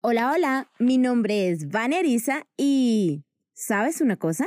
[0.00, 4.46] Hola, hola, mi nombre es Vania Arisa y ¿sabes una cosa?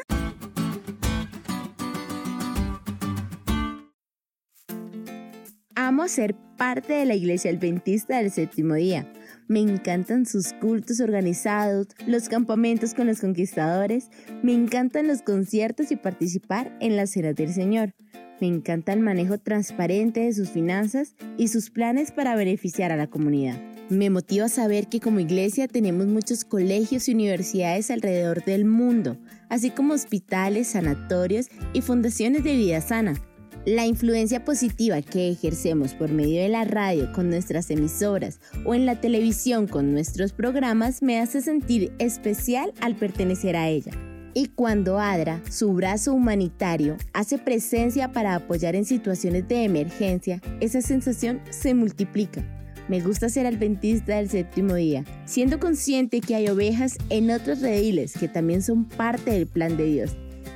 [5.75, 9.11] Amo ser parte de la iglesia adventista del séptimo día.
[9.50, 14.09] Me encantan sus cultos organizados, los campamentos con los conquistadores,
[14.41, 17.93] me encantan los conciertos y participar en la cena del Señor.
[18.39, 23.07] Me encanta el manejo transparente de sus finanzas y sus planes para beneficiar a la
[23.07, 23.70] comunidad.
[23.91, 29.18] Me motiva saber que como iglesia tenemos muchos colegios y universidades alrededor del mundo,
[29.49, 33.22] así como hospitales, sanatorios y fundaciones de vida sana.
[33.66, 38.85] La influencia positiva que ejercemos por medio de la radio con nuestras emisoras o en
[38.85, 43.91] la televisión con nuestros programas me hace sentir especial al pertenecer a ella.
[44.34, 50.82] Y cuando ADRA, su brazo humanitario, hace presencia para apoyar en situaciones de emergencia, esa
[50.82, 52.61] sensación se multiplica.
[52.88, 58.13] Me gusta ser adventista del séptimo día, siendo consciente que hay ovejas en otros rediles
[58.13, 60.12] que también son parte del plan de Dios,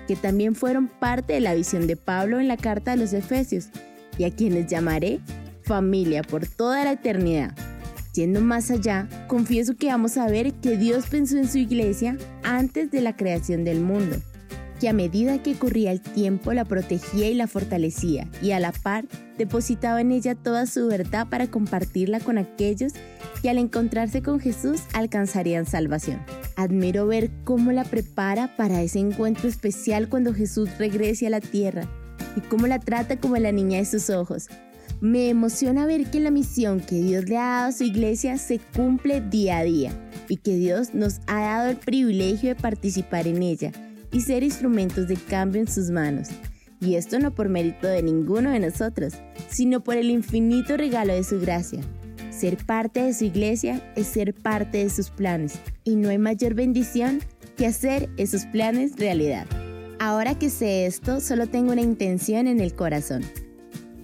[0.08, 3.70] que también fueron parte de la visión de Pablo en la carta de los Efesios,
[4.18, 5.20] y a quienes llamaré
[5.64, 7.54] familia por toda la eternidad.
[8.14, 12.90] Yendo más allá, confieso que vamos a ver que Dios pensó en su iglesia antes
[12.92, 14.18] de la creación del mundo,
[14.80, 18.72] que a medida que corría el tiempo la protegía y la fortalecía, y a la
[18.72, 19.06] par
[19.38, 22.94] depositaba en ella toda su verdad para compartirla con aquellos
[23.42, 26.22] que al encontrarse con Jesús alcanzarían salvación.
[26.56, 31.88] Admiro ver cómo la prepara para ese encuentro especial cuando Jesús regrese a la tierra
[32.36, 34.48] y cómo la trata como la niña de sus ojos,
[35.02, 38.60] me emociona ver que la misión que Dios le ha dado a su iglesia se
[38.60, 39.92] cumple día a día
[40.30, 43.72] y que Dios nos ha dado el privilegio de participar en ella
[44.16, 46.30] y ser instrumentos de cambio en sus manos.
[46.80, 49.14] Y esto no por mérito de ninguno de nosotros,
[49.50, 51.82] sino por el infinito regalo de su gracia.
[52.30, 56.54] Ser parte de su iglesia es ser parte de sus planes y no hay mayor
[56.54, 57.20] bendición
[57.58, 59.48] que hacer esos planes realidad.
[60.00, 63.22] Ahora que sé esto, solo tengo una intención en el corazón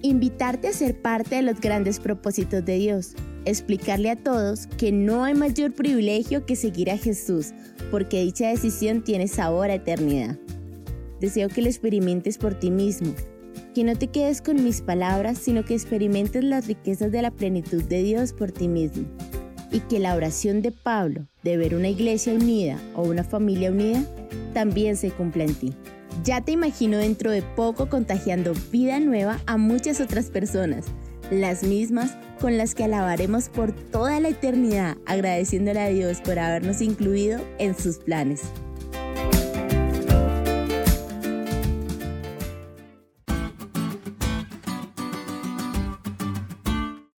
[0.02, 5.24] invitarte a ser parte de los grandes propósitos de Dios, explicarle a todos que no
[5.24, 7.52] hay mayor privilegio que seguir a Jesús,
[7.90, 10.38] porque dicha decisión tiene sabor a eternidad.
[11.20, 13.14] Deseo que lo experimentes por ti mismo,
[13.74, 17.82] que no te quedes con mis palabras, sino que experimentes las riquezas de la plenitud
[17.84, 19.04] de Dios por ti mismo,
[19.70, 24.04] y que la oración de Pablo de ver una iglesia unida o una familia unida
[24.52, 25.72] también se cumpla en ti.
[26.24, 30.84] Ya te imagino dentro de poco contagiando vida nueva a muchas otras personas,
[31.40, 36.80] las mismas con las que alabaremos por toda la eternidad, agradeciéndole a Dios por habernos
[36.80, 38.42] incluido en sus planes.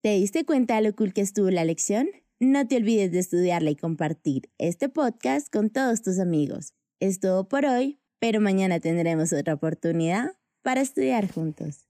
[0.01, 2.07] ¿Te diste cuenta de lo cool que estuvo la lección?
[2.39, 6.73] No te olvides de estudiarla y compartir este podcast con todos tus amigos.
[6.99, 10.31] Es todo por hoy pero mañana tendremos otra oportunidad
[10.61, 11.81] para estudiar juntos.